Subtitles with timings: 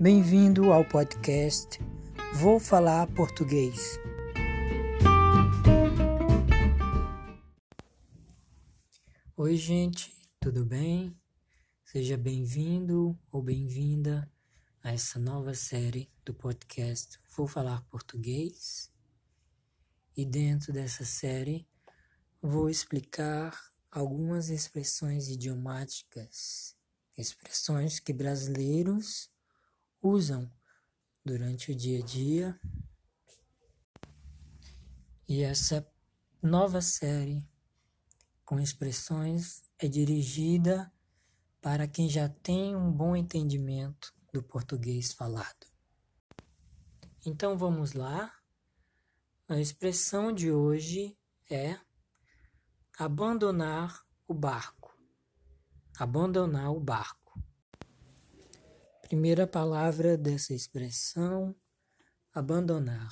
[0.00, 1.80] Bem-vindo ao podcast
[2.34, 3.98] Vou Falar Português.
[9.36, 11.18] Oi, gente, tudo bem?
[11.84, 14.30] Seja bem-vindo ou bem-vinda
[14.84, 18.92] a essa nova série do podcast Vou Falar Português.
[20.16, 21.66] E dentro dessa série
[22.40, 23.60] vou explicar
[23.90, 26.76] algumas expressões idiomáticas,
[27.16, 29.28] expressões que brasileiros
[30.02, 30.50] usam
[31.24, 32.60] durante o dia a dia.
[35.28, 35.86] E essa
[36.42, 37.46] nova série
[38.44, 40.90] com expressões é dirigida
[41.60, 45.66] para quem já tem um bom entendimento do português falado.
[47.26, 48.32] Então vamos lá.
[49.48, 51.18] A expressão de hoje
[51.50, 51.78] é
[52.98, 54.96] abandonar o barco.
[55.98, 57.27] Abandonar o barco.
[59.08, 61.56] Primeira palavra dessa expressão,
[62.30, 63.10] abandonar.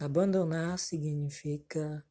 [0.00, 2.04] Abandonar significa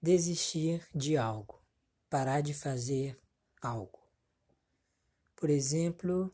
[0.00, 1.60] desistir de algo,
[2.08, 3.20] parar de fazer
[3.60, 4.08] algo.
[5.34, 6.32] Por exemplo,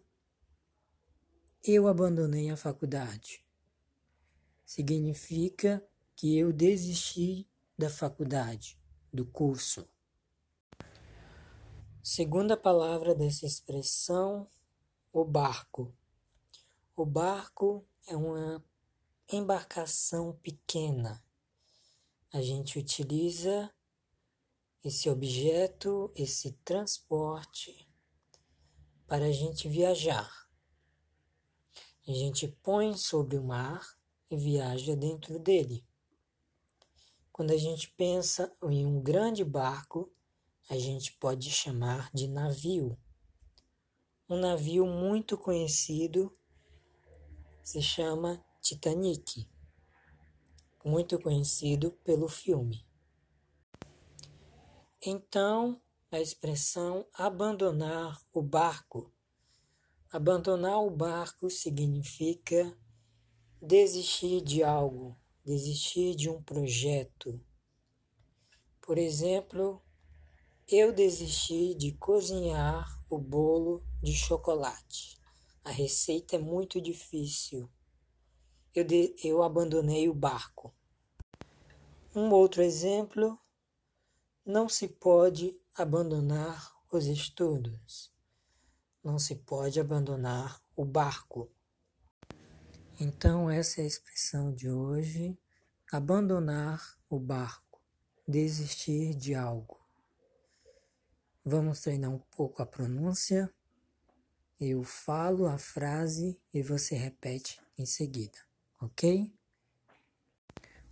[1.65, 3.43] eu abandonei a faculdade.
[4.63, 5.83] Significa
[6.15, 8.79] que eu desisti da faculdade,
[9.11, 9.89] do curso.
[12.03, 14.47] Segunda palavra dessa expressão,
[15.13, 15.95] o barco.
[16.97, 18.65] O barco é uma
[19.31, 21.23] embarcação pequena
[22.33, 23.71] a gente utiliza
[24.83, 27.87] esse objeto, esse transporte
[29.07, 30.31] para a gente viajar.
[32.09, 33.87] A gente põe sobre o mar
[34.31, 35.87] e viaja dentro dele.
[37.31, 40.11] Quando a gente pensa em um grande barco,
[40.71, 42.99] a gente pode chamar de navio.
[44.33, 46.35] Um navio muito conhecido
[47.63, 49.47] se chama Titanic
[50.83, 52.83] muito conhecido pelo filme.
[55.05, 55.79] Então,
[56.11, 59.13] a expressão abandonar o barco.
[60.11, 62.75] Abandonar o barco significa
[63.61, 65.15] desistir de algo,
[65.45, 67.39] desistir de um projeto.
[68.81, 69.83] Por exemplo,
[70.67, 75.19] eu desisti de cozinhar o bolo de chocolate.
[75.65, 77.71] A receita é muito difícil
[78.75, 80.75] eu, de, eu abandonei o barco.
[82.15, 83.39] Um outro exemplo,
[84.45, 88.11] não se pode abandonar os estudos.
[89.05, 91.51] Não se pode abandonar o barco.
[92.99, 95.37] Então, essa é a expressão de hoje:
[95.91, 97.81] abandonar o barco,
[98.27, 99.81] desistir de algo.
[101.45, 103.53] Vamos treinar um pouco a pronúncia.
[104.65, 108.39] Eu falo a frase e você repete em seguida
[108.81, 109.33] ok?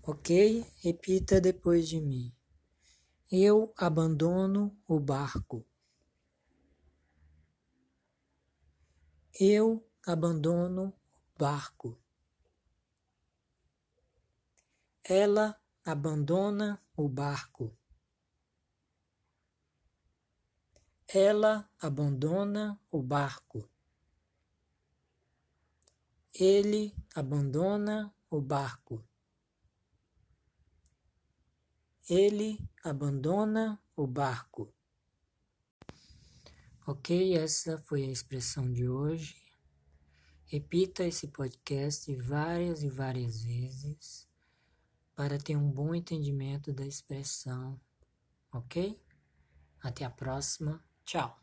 [0.03, 0.67] Ok?
[0.83, 2.35] Repita depois de mim.
[3.31, 5.65] Eu abandono o barco.
[9.39, 11.97] Eu abandono o barco.
[15.05, 17.77] Ela abandona o barco.
[21.13, 23.69] Ela abandona o barco.
[26.33, 29.05] Ele abandona o barco.
[32.09, 34.73] Ele abandona o barco.
[36.87, 39.35] Ok, essa foi a expressão de hoje.
[40.45, 44.29] Repita esse podcast várias e várias vezes
[45.17, 47.81] para ter um bom entendimento da expressão.
[48.53, 49.03] Ok?
[49.83, 50.89] Até a próxima.
[51.11, 51.40] Tchau.